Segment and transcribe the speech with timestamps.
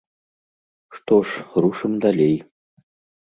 [0.95, 2.35] Што ж, рушым далей.